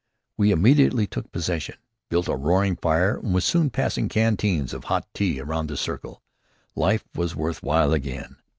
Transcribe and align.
We 0.35 0.49
immediately 0.51 1.05
took 1.05 1.31
possession, 1.31 1.75
built 2.09 2.27
a 2.27 2.35
roaring 2.35 2.75
fire, 2.75 3.17
and 3.19 3.35
were 3.35 3.41
soon 3.41 3.69
passing 3.69 4.09
canteens 4.09 4.73
of 4.73 4.85
hot 4.85 5.07
tea 5.13 5.39
around 5.39 5.67
the 5.69 5.77
circle. 5.77 6.23
Life 6.75 7.03
was 7.13 7.35
worth 7.35 7.61
while 7.61 7.93
again. 7.93 8.37